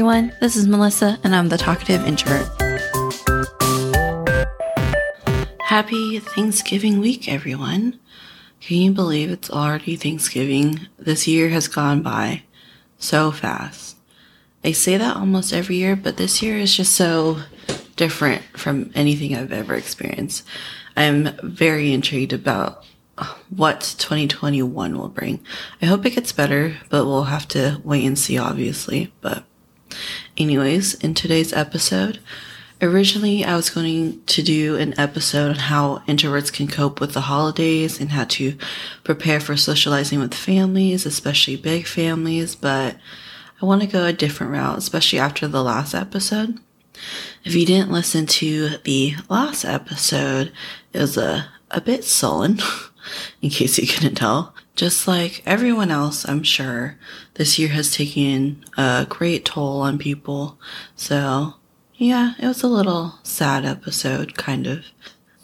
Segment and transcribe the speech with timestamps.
[0.00, 0.32] everyone.
[0.40, 2.48] This is Melissa, and I'm the talkative introvert.
[5.60, 8.00] Happy Thanksgiving week, everyone.
[8.62, 10.86] Can you believe it's already Thanksgiving?
[10.98, 12.44] This year has gone by
[12.96, 13.98] so fast.
[14.64, 17.40] I say that almost every year, but this year is just so
[17.96, 20.46] different from anything I've ever experienced.
[20.96, 22.86] I'm very intrigued about
[23.54, 25.40] what 2021 will bring.
[25.82, 29.12] I hope it gets better, but we'll have to wait and see, obviously.
[29.20, 29.44] But,
[30.36, 32.18] anyways, in today's episode,
[32.82, 37.22] originally I was going to do an episode on how introverts can cope with the
[37.22, 38.56] holidays and how to
[39.04, 42.96] prepare for socializing with families, especially big families, but
[43.60, 46.58] I want to go a different route, especially after the last episode.
[47.44, 50.52] If you didn't listen to the last episode,
[50.92, 52.58] it was a, a bit sullen.
[53.42, 54.54] in case you couldn't tell.
[54.80, 56.96] Just like everyone else, I'm sure,
[57.34, 60.58] this year has taken a great toll on people.
[60.96, 61.56] So,
[61.96, 64.86] yeah, it was a little sad episode, kind of.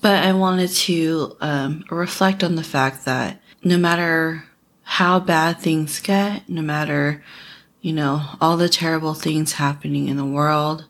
[0.00, 4.46] But I wanted to um, reflect on the fact that no matter
[4.84, 7.22] how bad things get, no matter,
[7.82, 10.86] you know, all the terrible things happening in the world,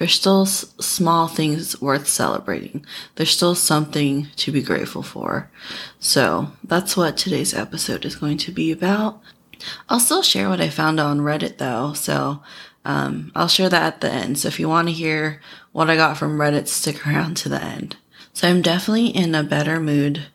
[0.00, 2.86] there's still s- small things worth celebrating.
[3.16, 5.50] There's still something to be grateful for.
[5.98, 9.20] So that's what today's episode is going to be about.
[9.90, 11.92] I'll still share what I found on Reddit though.
[11.92, 12.42] So
[12.86, 14.38] um, I'll share that at the end.
[14.38, 17.62] So if you want to hear what I got from Reddit, stick around to the
[17.62, 17.98] end.
[18.32, 20.28] So I'm definitely in a better mood.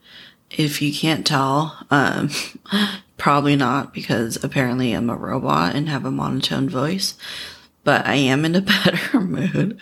[0.51, 2.29] If you can't tell, um,
[3.17, 7.15] probably not because apparently I'm a robot and have a monotone voice
[7.85, 9.79] but I am in a better mood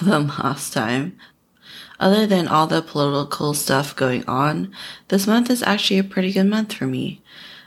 [0.00, 1.18] than last time.
[1.98, 4.72] Other than all the political stuff going on,
[5.08, 7.20] this month is actually a pretty good month for me.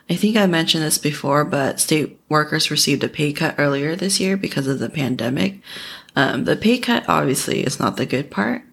[0.09, 4.19] I think I mentioned this before, but state workers received a pay cut earlier this
[4.19, 5.61] year because of the pandemic.
[6.15, 8.63] Um, the pay cut obviously is not the good part,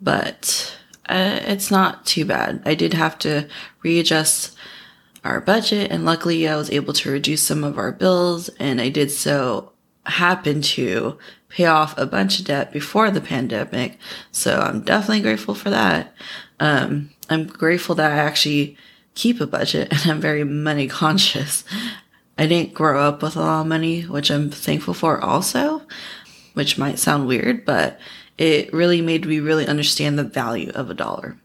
[0.00, 0.78] but
[1.08, 2.62] uh, it's not too bad.
[2.64, 3.48] I did have to
[3.82, 4.54] readjust
[5.24, 8.88] our budget, and luckily I was able to reduce some of our bills, and I
[8.88, 9.69] did so
[10.10, 13.98] happened to pay off a bunch of debt before the pandemic.
[14.30, 16.12] So I'm definitely grateful for that.
[16.60, 18.76] Um, I'm grateful that I actually
[19.14, 21.64] keep a budget and I'm very money conscious.
[22.38, 25.82] I didn't grow up with a lot of money, which I'm thankful for also,
[26.54, 27.98] which might sound weird, but
[28.38, 31.36] it really made me really understand the value of a dollar.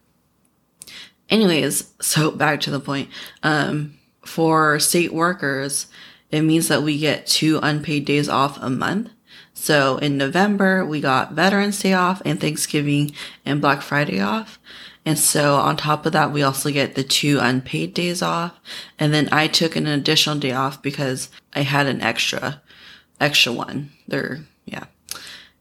[1.28, 3.10] Anyways, so back to the point.
[3.42, 5.86] Um, for state workers,
[6.30, 9.10] it means that we get two unpaid days off a month.
[9.54, 13.12] So in November, we got Veterans Day off and Thanksgiving
[13.44, 14.58] and Black Friday off.
[15.04, 18.58] And so on top of that, we also get the two unpaid days off.
[18.98, 22.60] And then I took an additional day off because I had an extra,
[23.20, 24.40] extra one there.
[24.64, 24.84] Yeah.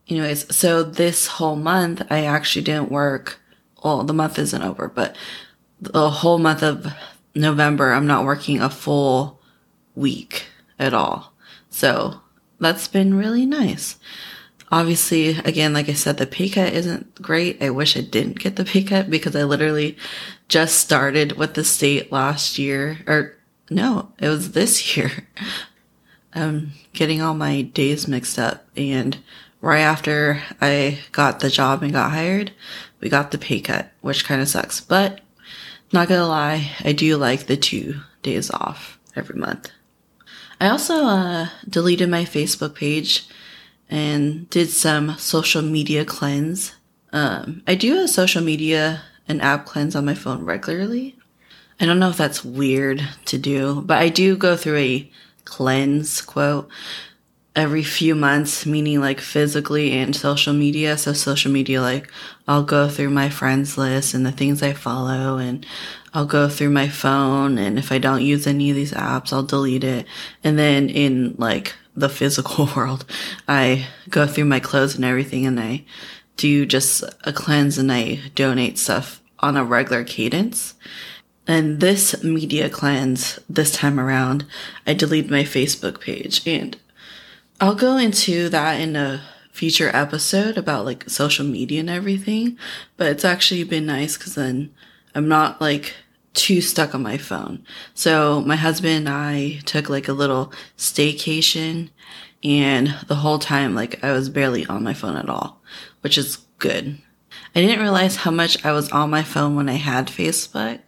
[0.09, 3.39] Anyways, so this whole month, I actually didn't work.
[3.83, 5.15] Well, the month isn't over, but
[5.79, 6.91] the whole month of
[7.35, 9.39] November, I'm not working a full
[9.95, 10.47] week
[10.79, 11.33] at all.
[11.69, 12.21] So
[12.59, 13.97] that's been really nice.
[14.71, 17.61] Obviously, again, like I said, the pay cut isn't great.
[17.61, 19.97] I wish I didn't get the pay cut because I literally
[20.47, 23.35] just started with the state last year or
[23.69, 25.11] no, it was this year.
[26.33, 29.17] I'm getting all my days mixed up and
[29.61, 32.51] right after I got the job and got hired,
[32.99, 34.81] we got the pay cut, which kind of sucks.
[34.81, 35.21] But
[35.91, 39.71] not gonna lie, I do like the two days off every month.
[40.59, 43.27] I also uh, deleted my Facebook page
[43.89, 46.73] and did some social media cleanse.
[47.11, 51.15] Um, I do a social media and app cleanse on my phone regularly.
[51.79, 55.11] I don't know if that's weird to do, but I do go through a
[55.43, 56.69] cleanse quote
[57.55, 60.97] every few months, meaning like physically and social media.
[60.97, 62.11] So social media, like
[62.47, 65.65] I'll go through my friends list and the things I follow and
[66.15, 69.43] I'll go through my phone and if I don't use any of these apps, I'll
[69.43, 70.07] delete it.
[70.45, 73.03] And then in like the physical world,
[73.49, 75.83] I go through my clothes and everything and I
[76.37, 80.75] do just a cleanse and I donate stuff on a regular cadence.
[81.47, 84.45] And this media cleanse, this time around,
[84.87, 86.77] I deleted my Facebook page and
[87.59, 89.21] I'll go into that in a
[89.51, 92.57] future episode about like social media and everything,
[92.95, 94.73] but it's actually been nice because then
[95.13, 95.93] I'm not like
[96.35, 97.63] too stuck on my phone.
[97.93, 101.89] So my husband and I took like a little staycation
[102.43, 105.61] and the whole time, like I was barely on my phone at all,
[106.01, 106.99] which is good.
[107.55, 110.79] I didn't realize how much I was on my phone when I had Facebook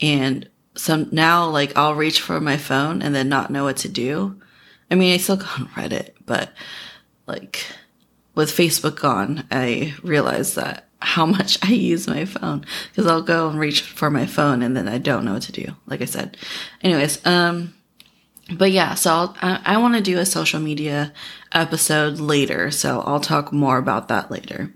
[0.00, 3.88] and so now like I'll reach for my phone and then not know what to
[3.88, 4.40] do.
[4.90, 6.52] I mean, I still go on Reddit, but
[7.26, 7.66] like
[8.36, 13.48] with Facebook gone, I realized that how much I use my phone because I'll go
[13.48, 15.74] and reach for my phone and then I don't know what to do.
[15.86, 16.36] Like I said,
[16.82, 17.74] anyways, um,
[18.52, 21.12] but yeah, so I'll, I, I want to do a social media
[21.52, 24.72] episode later, so I'll talk more about that later.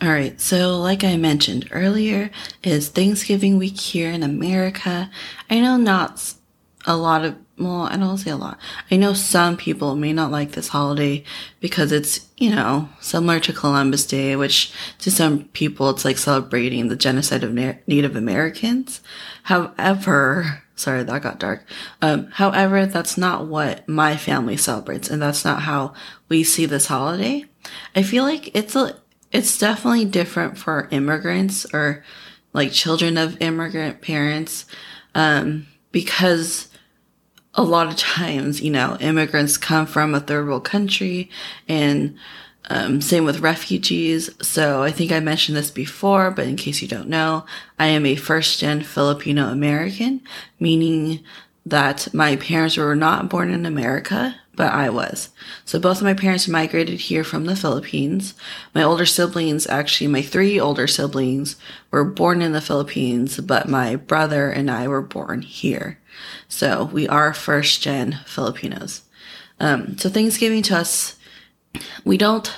[0.00, 2.30] All right, so like I mentioned earlier,
[2.62, 5.10] is Thanksgiving week here in America.
[5.50, 6.34] I know not
[6.86, 8.58] a lot of well, I don't say a lot.
[8.90, 11.24] I know some people may not like this holiday
[11.60, 16.88] because it's, you know, similar to Columbus Day, which to some people it's like celebrating
[16.88, 19.00] the genocide of Na- Native Americans.
[19.44, 21.64] However, sorry, that got dark.
[22.00, 25.94] Um, however, that's not what my family celebrates and that's not how
[26.28, 27.44] we see this holiday.
[27.96, 28.96] I feel like it's a,
[29.32, 32.04] it's definitely different for immigrants or
[32.52, 34.64] like children of immigrant parents.
[35.14, 36.67] Um, because
[37.58, 41.28] a lot of times, you know, immigrants come from a third world country
[41.66, 42.16] and
[42.70, 44.30] um, same with refugees.
[44.40, 47.44] So I think I mentioned this before, but in case you don't know,
[47.76, 50.20] I am a first gen Filipino American,
[50.60, 51.24] meaning
[51.66, 55.30] that my parents were not born in America, but I was.
[55.64, 58.34] So both of my parents migrated here from the Philippines.
[58.72, 61.56] My older siblings, actually, my three older siblings
[61.90, 65.98] were born in the Philippines, but my brother and I were born here.
[66.48, 69.02] So we are first gen Filipinos.
[69.60, 71.16] Um, so Thanksgiving to us,
[72.04, 72.54] we don't,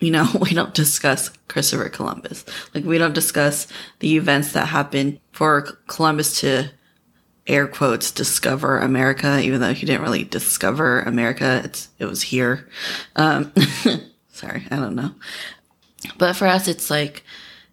[0.00, 2.44] you know, we don't discuss Christopher Columbus.
[2.74, 3.66] Like we don't discuss
[4.00, 6.70] the events that happened for Columbus to
[7.46, 11.62] air quotes discover America, even though he didn't really discover America.
[11.64, 12.68] It's, it was here.
[13.16, 13.52] Um,
[14.28, 15.14] sorry, I don't know.
[16.18, 17.24] But for us, it's like,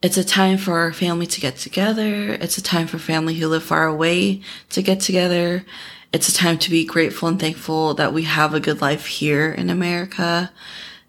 [0.05, 2.33] it's a time for our family to get together.
[2.33, 5.65] It's a time for family who live far away to get together.
[6.13, 9.51] It's a time to be grateful and thankful that we have a good life here
[9.51, 10.51] in America.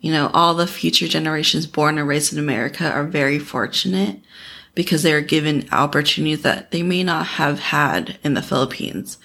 [0.00, 4.20] You know, all the future generations born and raised in America are very fortunate
[4.74, 9.18] because they are given opportunities that they may not have had in the Philippines.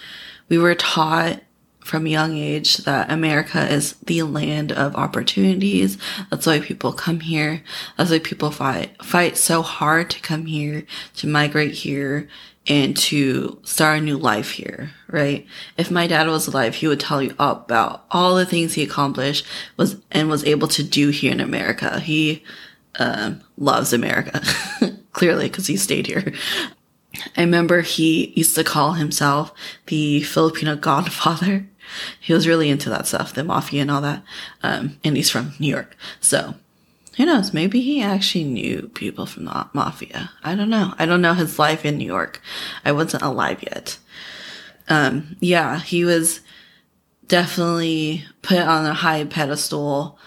[0.50, 1.44] We were taught
[1.83, 5.98] from young age that America is the land of opportunities.
[6.30, 7.63] That's why people come here.
[7.98, 10.83] That's why people fight, fight so hard to come here,
[11.18, 12.28] to migrate here,
[12.68, 15.48] and to start a new life here, right?
[15.78, 19.45] If my dad was alive, he would tell you about all the things he accomplished
[19.77, 22.00] was and was able to do here in America.
[22.00, 22.44] He
[23.00, 24.42] uh, loves America,
[25.12, 26.34] clearly, because he stayed here.
[27.36, 29.54] I remember he used to call himself
[29.88, 31.68] the Filipino Godfather
[32.20, 34.24] he was really into that stuff, the mafia and all that.
[34.64, 35.96] Um, and he's from New York.
[36.20, 36.56] So
[37.18, 37.54] who knows?
[37.54, 40.32] Maybe he actually knew people from the mafia.
[40.44, 40.94] I don't know.
[40.98, 42.42] I don't know his life in New York.
[42.86, 43.98] I wasn't alive yet.
[44.88, 46.42] Um, yeah, he was
[47.28, 50.18] definitely put on a high pedestal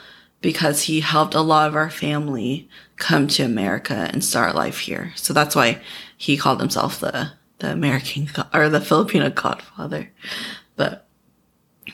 [0.41, 5.13] because he helped a lot of our family come to America and start life here.
[5.17, 5.81] So that's why
[6.17, 10.11] he called himself the, the American or the Filipino godfather.
[10.77, 11.07] But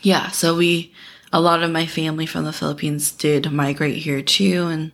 [0.02, 0.92] yeah, so we,
[1.32, 4.66] a lot of my family from the Philippines did migrate here too.
[4.66, 4.92] And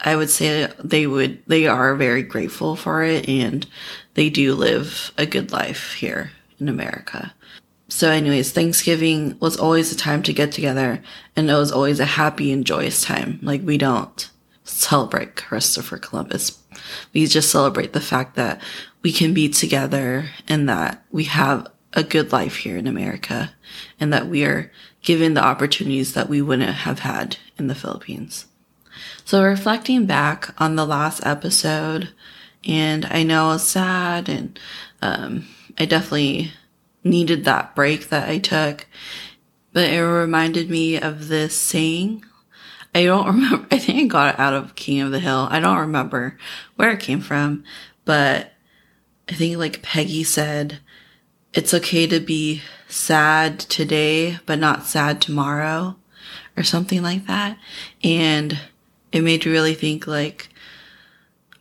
[0.00, 3.66] I would say they would, they are very grateful for it and
[4.14, 7.34] they do live a good life here in America.
[7.88, 11.02] So anyways, Thanksgiving was always a time to get together
[11.36, 13.38] and it was always a happy and joyous time.
[13.42, 14.30] Like we don't
[14.64, 16.58] celebrate Christopher Columbus.
[17.14, 18.60] We just celebrate the fact that
[19.02, 23.54] we can be together and that we have a good life here in America
[23.98, 24.70] and that we are
[25.02, 28.46] given the opportunities that we wouldn't have had in the Philippines.
[29.24, 32.10] So reflecting back on the last episode,
[32.64, 34.58] and I know it's sad and,
[35.00, 35.46] um,
[35.78, 36.52] I definitely
[37.04, 38.86] needed that break that I took,
[39.72, 42.24] but it reminded me of this saying.
[42.94, 45.46] I don't remember, I think I got it out of King of the Hill.
[45.50, 46.36] I don't remember
[46.76, 47.64] where it came from,
[48.04, 48.52] but
[49.28, 50.80] I think like Peggy said,
[51.54, 55.96] it's okay to be sad today, but not sad tomorrow
[56.56, 57.58] or something like that.
[58.02, 58.58] And
[59.12, 60.48] it made me really think like,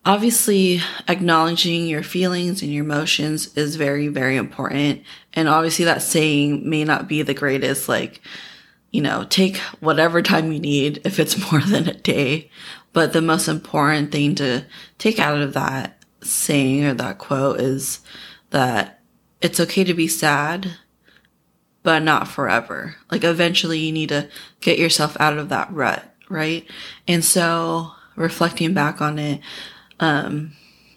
[0.06, 0.80] obviously
[1.10, 5.04] acknowledging your feelings and your emotions is very, very important.
[5.34, 8.22] And obviously that saying may not be the greatest, like,
[8.92, 12.50] you know, take whatever time you need if it's more than a day.
[12.94, 14.66] But the most important thing to
[14.98, 18.00] take out of that saying or that quote is
[18.52, 18.97] that
[19.42, 20.72] it's okay to be sad,
[21.84, 22.96] but not forever.
[23.12, 24.30] Like eventually you need to
[24.62, 26.66] get yourself out of that rut, right?
[27.08, 29.42] And so reflecting back on it,
[30.00, 30.54] um,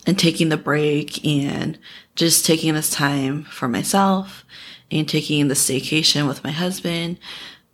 [0.07, 1.79] and taking the break and
[2.17, 4.45] just taking this time for myself
[4.91, 7.19] and taking the staycation with my husband,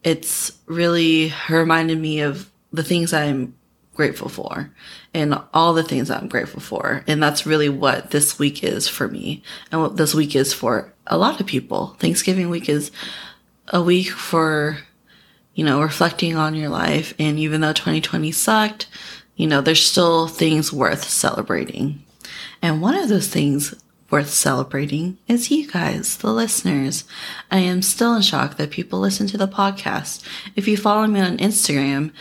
[0.02, 3.54] it's really reminded me of the things I'm
[3.94, 4.70] grateful for
[5.16, 7.02] and all the things that I'm grateful for.
[7.06, 9.42] And that's really what this week is for me
[9.72, 11.96] and what this week is for a lot of people.
[11.98, 12.90] Thanksgiving week is
[13.68, 14.76] a week for,
[15.54, 17.14] you know, reflecting on your life.
[17.18, 18.88] And even though 2020 sucked,
[19.36, 22.02] you know, there's still things worth celebrating.
[22.60, 23.74] And one of those things
[24.10, 27.04] worth celebrating is you guys, the listeners.
[27.50, 30.22] I am still in shock that people listen to the podcast.
[30.56, 32.12] If you follow me on Instagram,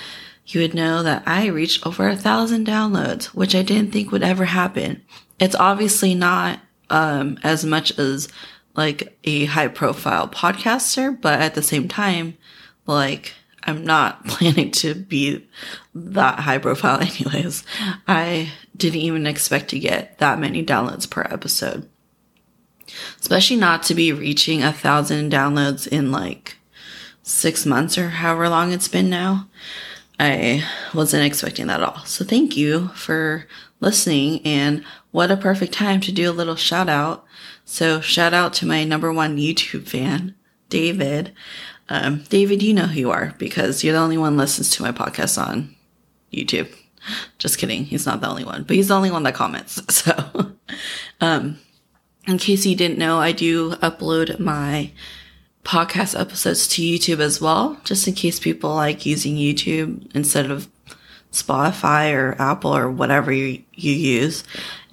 [0.47, 4.23] you would know that I reached over a thousand downloads, which I didn't think would
[4.23, 5.03] ever happen.
[5.39, 6.59] It's obviously not
[6.89, 8.27] um, as much as
[8.75, 12.37] like a high profile podcaster, but at the same time,
[12.85, 13.33] like
[13.63, 15.47] I'm not planning to be
[15.93, 17.63] that high profile anyways.
[18.07, 21.89] I didn't even expect to get that many downloads per episode.
[23.19, 26.57] Especially not to be reaching a thousand downloads in like
[27.23, 29.47] six months or however long it's been now.
[30.19, 31.99] I wasn't expecting that at all.
[32.05, 33.47] So thank you for
[33.79, 37.25] listening and what a perfect time to do a little shout out.
[37.65, 40.35] So shout out to my number one YouTube fan,
[40.69, 41.33] David.
[41.89, 44.91] Um, David, you know who you are because you're the only one listens to my
[44.91, 45.75] podcast on
[46.33, 46.73] YouTube.
[47.37, 47.85] Just kidding.
[47.85, 49.81] He's not the only one, but he's the only one that comments.
[49.89, 50.51] So,
[51.21, 51.59] um,
[52.27, 54.91] in case you didn't know, I do upload my
[55.65, 60.69] podcast episodes to YouTube as well, just in case people like using YouTube instead of
[61.31, 64.43] Spotify or Apple or whatever you, you use.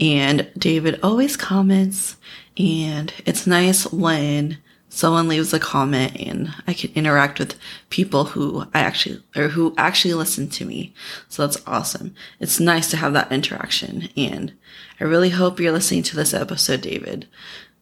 [0.01, 2.17] And David always comments
[2.59, 8.67] and it's nice when someone leaves a comment and I can interact with people who
[8.75, 10.93] I actually, or who actually listen to me.
[11.29, 12.15] So that's awesome.
[12.41, 14.09] It's nice to have that interaction.
[14.17, 14.53] And
[15.01, 17.27] I really hope you're listening to this episode, David,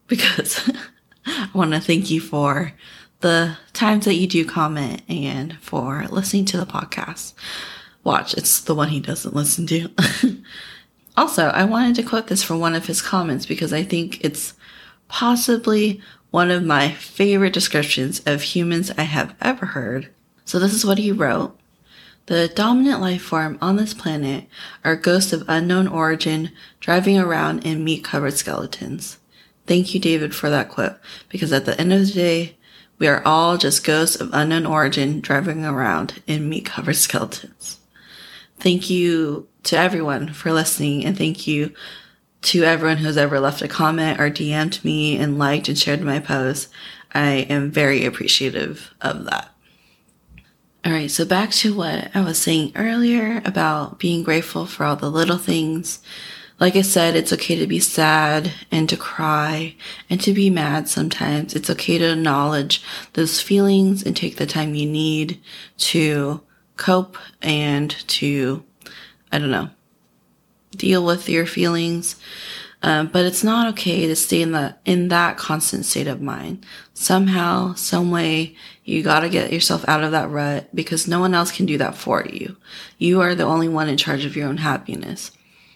[0.06, 0.70] because
[1.26, 2.72] I want to thank you for
[3.20, 7.34] the times that you do comment and for listening to the podcast.
[8.02, 9.90] Watch, it's the one he doesn't listen to.
[11.16, 14.54] also, I wanted to quote this from one of his comments because I think it's
[15.08, 16.00] possibly
[16.30, 20.08] one of my favorite descriptions of humans I have ever heard.
[20.44, 21.56] So this is what he wrote.
[22.26, 24.46] The dominant life form on this planet
[24.84, 29.18] are ghosts of unknown origin driving around in meat covered skeletons.
[29.70, 30.96] Thank you, David, for that quote,
[31.28, 32.56] because at the end of the day,
[32.98, 37.78] we are all just ghosts of unknown origin driving around in meat covered skeletons.
[38.58, 41.72] Thank you to everyone for listening and thank you
[42.42, 46.18] to everyone who's ever left a comment or DM'd me and liked and shared my
[46.18, 46.66] posts.
[47.14, 49.54] I am very appreciative of that.
[50.84, 54.96] All right, so back to what I was saying earlier about being grateful for all
[54.96, 56.00] the little things.
[56.60, 59.74] Like I said, it's okay to be sad and to cry
[60.10, 61.54] and to be mad sometimes.
[61.54, 62.82] It's okay to acknowledge
[63.14, 65.40] those feelings and take the time you need
[65.78, 66.42] to
[66.76, 68.62] cope and to,
[69.32, 69.70] I don't know,
[70.72, 72.16] deal with your feelings.
[72.82, 76.64] Um, but it's not okay to stay in the in that constant state of mind.
[76.94, 81.34] Somehow, some way, you got to get yourself out of that rut because no one
[81.34, 82.56] else can do that for you.
[82.98, 85.30] You are the only one in charge of your own happiness.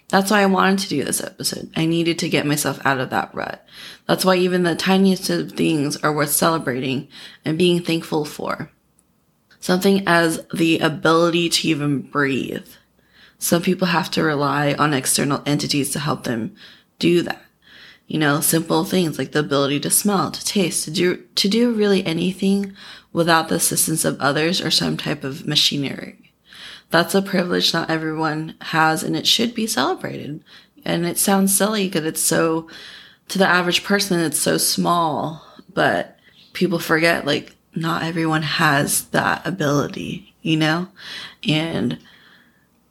[0.08, 1.70] That's why I wanted to do this episode.
[1.76, 3.66] I needed to get myself out of that rut.
[4.06, 7.08] That's why even the tiniest of things are worth celebrating
[7.44, 8.70] and being thankful for.
[9.60, 12.66] Something as the ability to even breathe
[13.44, 16.54] some people have to rely on external entities to help them
[16.98, 17.42] do that.
[18.06, 21.72] You know, simple things like the ability to smell, to taste, to do, to do
[21.72, 22.74] really anything
[23.12, 26.32] without the assistance of others or some type of machinery.
[26.94, 30.44] That's a privilege not everyone has and it should be celebrated.
[30.84, 32.68] And it sounds silly because it's so,
[33.30, 36.16] to the average person, it's so small, but
[36.52, 40.86] people forget like not everyone has that ability, you know?
[41.48, 41.98] And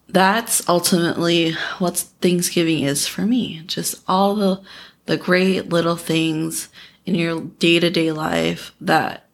[0.10, 3.62] that's ultimately what Thanksgiving is for me.
[3.68, 4.62] Just all the,
[5.06, 6.68] the great little things
[7.06, 9.30] in your day to day life that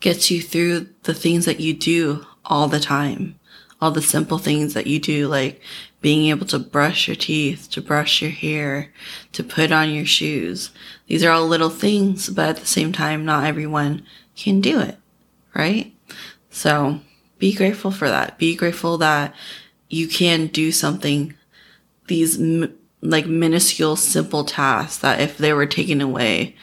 [0.00, 3.38] gets you through the things that you do all the time.
[3.84, 5.60] All the simple things that you do, like
[6.00, 8.90] being able to brush your teeth, to brush your hair,
[9.32, 10.70] to put on your shoes.
[11.06, 14.96] These are all little things, but at the same time, not everyone can do it,
[15.54, 15.94] right?
[16.48, 17.00] So
[17.38, 18.38] be grateful for that.
[18.38, 19.34] Be grateful that
[19.90, 21.34] you can do something,
[22.06, 26.56] these m- like minuscule, simple tasks that if they were taken away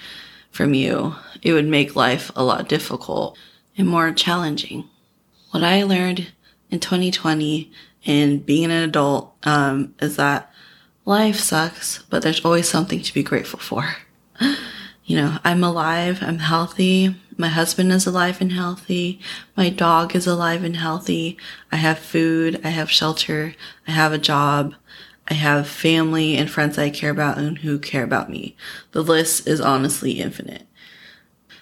[0.50, 1.14] from you,
[1.44, 3.38] it would make life a lot difficult
[3.78, 4.90] and more challenging.
[5.52, 6.32] What I learned
[6.72, 7.72] in 2020
[8.06, 10.52] and being an adult um, is that
[11.06, 13.96] life sucks, but there's always something to be grateful for.
[15.06, 19.20] you know, I'm alive, I'm healthy, My husband is alive and healthy.
[19.58, 21.38] My dog is alive and healthy.
[21.72, 22.62] I have food.
[22.64, 23.56] I have shelter.
[23.88, 24.76] I have a job.
[25.28, 28.56] I have family and friends I care about and who care about me.
[28.92, 30.68] The list is honestly infinite.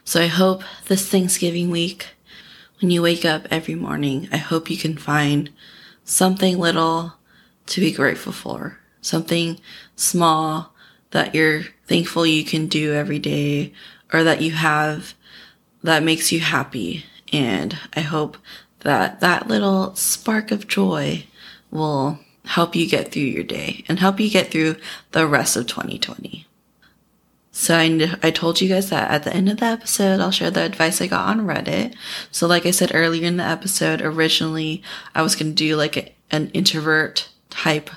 [0.03, 2.07] So I hope this Thanksgiving week,
[2.81, 5.49] when you wake up every morning, I hope you can find
[6.03, 7.13] something little
[7.67, 9.59] to be grateful for, something
[9.95, 10.73] small
[11.11, 13.73] that you're thankful you can do every day
[14.13, 15.13] or that you have
[15.83, 17.05] that makes you happy.
[17.33, 18.37] And I hope
[18.79, 21.25] that that little spark of joy
[21.71, 24.77] will help you get through your day and help you get through
[25.11, 26.47] the rest of 2020.
[27.51, 30.51] So I, I told you guys that at the end of the episode, I'll share
[30.51, 31.95] the advice I got on Reddit.
[32.31, 34.83] So like I said earlier in the episode, originally
[35.15, 37.89] I was going to do like a, an introvert type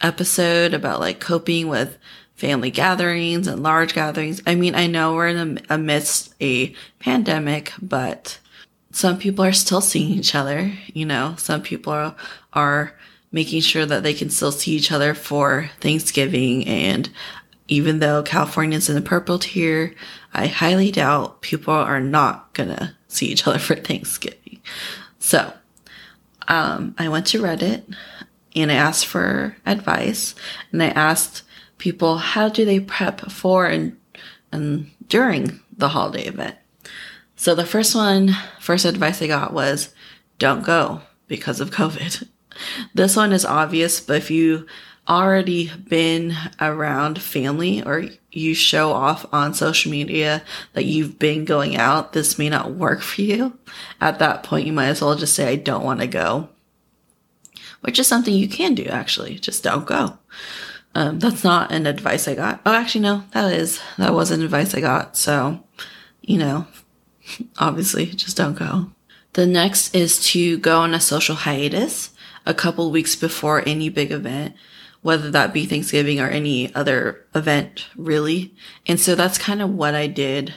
[0.00, 1.98] episode about like coping with
[2.34, 4.42] family gatherings and large gatherings.
[4.46, 8.38] I mean, I know we're in a, amidst a pandemic, but
[8.90, 10.72] some people are still seeing each other.
[10.92, 12.14] You know, some people are,
[12.52, 12.94] are
[13.30, 16.66] making sure that they can still see each other for Thanksgiving.
[16.66, 17.10] And
[17.68, 19.94] even though California's in the purple tier,
[20.34, 24.60] I highly doubt people are not gonna see each other for Thanksgiving.
[25.18, 25.52] So,
[26.48, 27.94] um, I went to Reddit
[28.54, 30.34] and I asked for advice
[30.72, 31.42] and I asked
[31.78, 33.96] people how do they prep for and
[34.50, 36.56] and during the holiday event.
[37.36, 39.94] So the first one, first advice I got was
[40.38, 42.28] don't go because of COVID.
[42.92, 44.66] This one is obvious, but if you
[45.08, 50.42] already been around family or you show off on social media
[50.72, 53.58] that you've been going out, this may not work for you.
[54.00, 56.48] At that point, you might as well just say, I don't want to go,
[57.80, 59.38] which is something you can do actually.
[59.38, 60.18] Just don't go.
[60.94, 62.60] Um, that's not an advice I got.
[62.66, 65.16] Oh, actually, no, that is, that was an advice I got.
[65.16, 65.62] So,
[66.20, 66.66] you know,
[67.58, 68.90] obviously just don't go.
[69.32, 72.10] The next is to go on a social hiatus
[72.44, 74.54] a couple weeks before any big event,
[75.02, 78.54] whether that be Thanksgiving or any other event, really.
[78.86, 80.54] And so that's kind of what I did.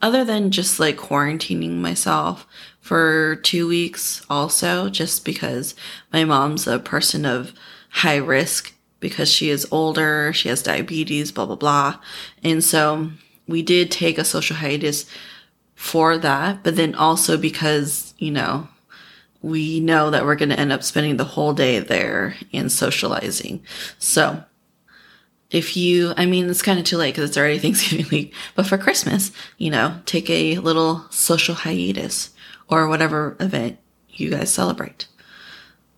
[0.00, 2.46] Other than just like quarantining myself
[2.80, 5.74] for two weeks also, just because
[6.12, 7.52] my mom's a person of
[7.90, 11.98] high risk because she is older, she has diabetes, blah, blah, blah.
[12.42, 13.10] And so
[13.46, 15.06] we did take a social hiatus
[15.74, 18.68] for that, but then also because, you know,
[19.42, 23.62] we know that we're going to end up spending the whole day there and socializing.
[23.98, 24.44] So
[25.50, 28.66] if you, I mean, it's kind of too late because it's already Thanksgiving week, but
[28.66, 32.30] for Christmas, you know, take a little social hiatus
[32.68, 33.78] or whatever event
[34.10, 35.08] you guys celebrate.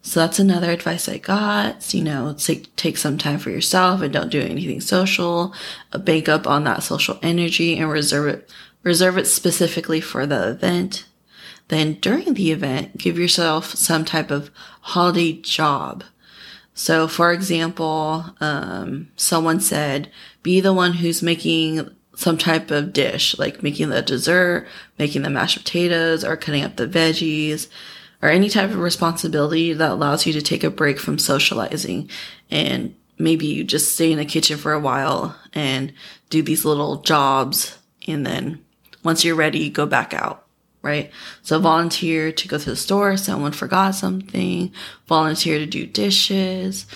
[0.03, 1.95] So that's another advice I got.
[1.95, 5.55] You know, take, take some time for yourself and don't do anything social.
[5.93, 8.51] Uh, Bank up on that social energy and reserve it,
[8.83, 11.07] reserve it specifically for the event.
[11.69, 14.51] Then during the event, give yourself some type of
[14.81, 16.05] holiday job.
[16.75, 20.11] So for example, um, someone said,
[20.43, 24.67] be the one who's making some type of dish, like making the dessert,
[24.99, 27.69] making the mashed potatoes, or cutting up the veggies
[28.25, 32.09] or any type of responsibility that allows you to take a break from socializing
[32.51, 35.93] and maybe you just stay in the kitchen for a while and
[36.31, 38.65] do these little jobs and then
[39.03, 40.44] once you're ready go back out
[40.85, 41.11] right?
[41.43, 44.71] So volunteer to go to the store someone forgot something
[45.09, 46.87] volunteer to do dishes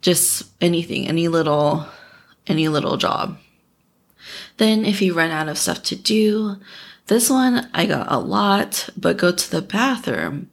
[0.00, 1.86] just anything any little
[2.46, 3.38] any little job.
[4.56, 6.56] Then if you run out of stuff to do
[7.06, 10.50] this one i got a lot but go to the bathroom.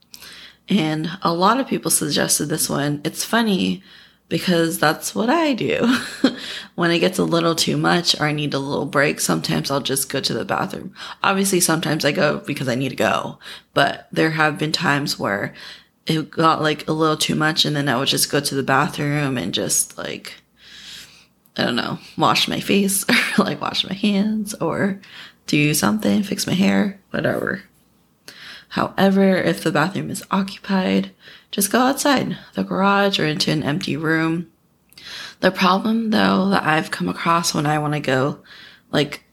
[0.70, 3.02] And a lot of people suggested this one.
[3.04, 3.84] It's funny
[4.32, 5.86] because that's what I do.
[6.76, 9.82] when it gets a little too much or I need a little break, sometimes I'll
[9.82, 10.96] just go to the bathroom.
[11.22, 13.40] Obviously, sometimes I go because I need to go,
[13.74, 15.54] but there have been times where
[16.08, 18.64] it got like a little too much and then I would just go to the
[18.64, 20.36] bathroom and just like,
[21.58, 23.06] I don't know, wash my face
[23.38, 25.02] or like wash my hands or
[25.46, 27.64] do something, fix my hair, whatever.
[28.70, 31.12] However, if the bathroom is occupied,
[31.52, 34.52] just go outside the garage or into an empty room.
[35.42, 38.40] The problem though that I've come across when I want to go
[38.92, 39.24] like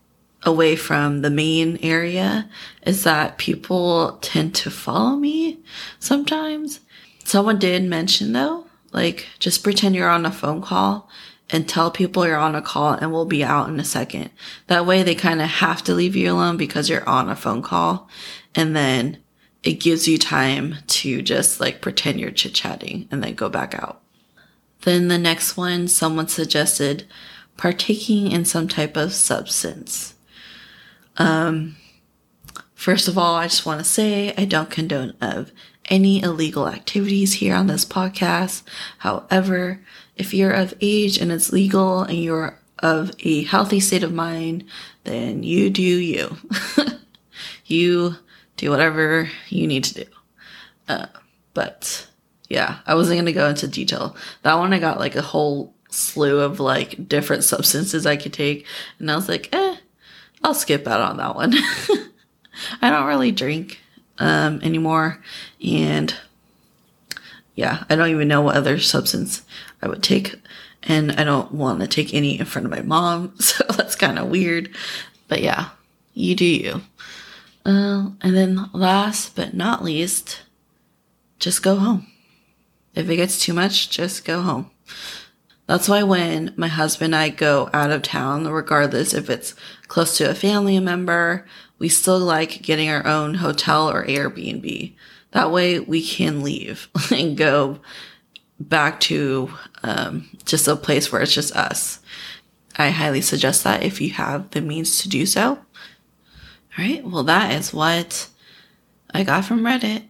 [0.42, 2.48] away from the main area
[2.82, 5.58] is that people tend to follow me
[5.98, 6.80] sometimes.
[7.24, 11.08] Someone did mention though, like just pretend you're on a phone call
[11.50, 14.30] and tell people you're on a call and we'll be out in a second.
[14.66, 17.62] That way they kind of have to leave you alone because you're on a phone
[17.62, 18.08] call.
[18.54, 19.18] And then
[19.62, 23.74] it gives you time to just like pretend you're chit chatting and then go back
[23.74, 24.00] out.
[24.82, 27.06] Then the next one, someone suggested
[27.56, 30.14] partaking in some type of substance.
[31.16, 31.76] Um,
[32.78, 35.50] First of all, I just want to say I don't condone of
[35.86, 38.62] any illegal activities here on this podcast.
[38.98, 39.80] However,
[40.14, 44.62] if you're of age and it's legal and you're of a healthy state of mind,
[45.02, 46.36] then you do you.
[47.66, 48.14] you
[48.58, 50.10] do whatever you need to do.
[50.88, 51.06] Uh,
[51.54, 52.06] but
[52.48, 54.16] yeah, I wasn't going to go into detail.
[54.42, 58.66] That one I got like a whole slew of like different substances I could take.
[58.98, 59.76] And I was like, eh,
[60.42, 61.54] I'll skip out on that one.
[62.82, 63.80] I don't really drink
[64.18, 65.22] um, anymore.
[65.64, 66.14] And
[67.54, 69.42] yeah, I don't even know what other substance
[69.80, 70.34] I would take.
[70.82, 73.34] And I don't want to take any in front of my mom.
[73.40, 74.74] So that's kind of weird.
[75.28, 75.70] But yeah,
[76.14, 76.82] you do you.
[77.68, 80.40] Uh, and then last but not least,
[81.38, 82.06] just go home.
[82.94, 84.70] If it gets too much, just go home.
[85.66, 89.54] That's why when my husband and I go out of town, regardless if it's
[89.86, 91.44] close to a family member,
[91.78, 94.94] we still like getting our own hotel or Airbnb.
[95.32, 97.80] That way we can leave and go
[98.58, 99.52] back to
[99.82, 102.00] um, just a place where it's just us.
[102.76, 105.58] I highly suggest that if you have the means to do so.
[106.78, 107.04] All right.
[107.04, 108.28] Well, that is what
[109.12, 110.04] I got from Reddit.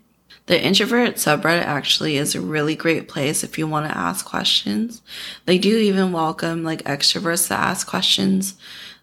[0.46, 5.00] The introvert subreddit actually is a really great place if you want to ask questions.
[5.46, 8.54] They do even welcome like extroverts to ask questions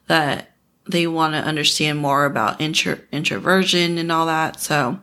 [0.06, 0.51] that
[0.88, 4.60] they want to understand more about intro- introversion and all that.
[4.60, 4.99] So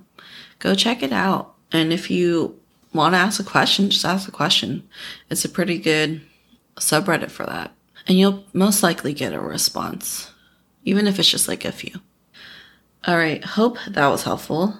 [0.60, 1.54] go check it out.
[1.72, 2.60] And if you
[2.92, 4.88] want to ask a question, just ask a question.
[5.30, 6.20] It's a pretty good
[6.76, 7.72] subreddit for that.
[8.06, 10.30] And you'll most likely get a response,
[10.84, 12.00] even if it's just like a few.
[13.04, 13.44] All right.
[13.44, 14.78] Hope that was helpful.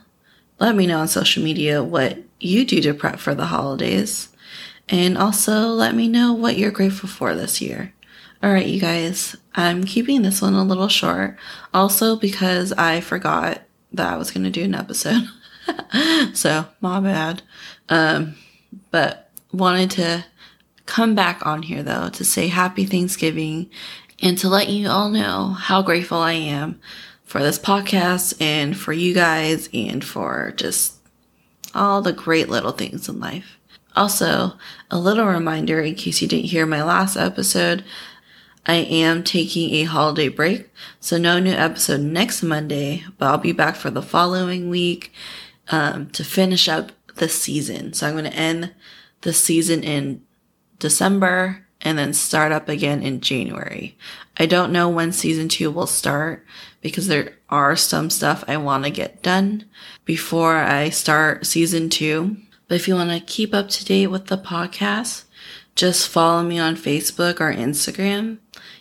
[0.60, 4.28] Let me know on social media what you do to prep for the holidays.
[4.88, 7.92] And also let me know what you're grateful for this year.
[8.42, 11.36] All right, you guys, I'm keeping this one a little short.
[11.72, 15.28] Also, because I forgot that I was going to do an episode.
[16.34, 17.42] so, my bad.
[17.88, 18.34] Um,
[18.90, 20.24] but wanted to
[20.86, 23.70] come back on here though to say happy Thanksgiving
[24.20, 26.80] and to let you all know how grateful I am
[27.32, 30.96] for this podcast and for you guys and for just
[31.74, 33.56] all the great little things in life.
[33.96, 34.52] Also,
[34.90, 37.84] a little reminder in case you didn't hear my last episode,
[38.66, 40.68] I am taking a holiday break,
[41.00, 45.10] so no new episode next Monday, but I'll be back for the following week
[45.70, 47.94] um, to finish up the season.
[47.94, 48.74] So I'm going to end
[49.22, 50.22] the season in
[50.78, 53.96] December and then start up again in January.
[54.36, 56.44] I don't know when season two will start
[56.80, 59.64] because there are some stuff I want to get done
[60.04, 62.36] before I start season two.
[62.68, 65.24] But if you want to keep up to date with the podcast,
[65.74, 68.38] just follow me on Facebook or Instagram.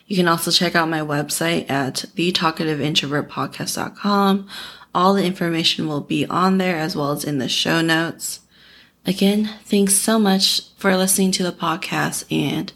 [0.08, 4.50] You can also check out my website at thetalkativeintrovertpodcast.com.
[4.94, 8.42] All the information will be on there as well as in the show notes.
[9.06, 12.74] Again, thanks so much for listening to the podcast and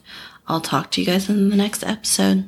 [0.47, 2.47] I'll talk to you guys in the next episode.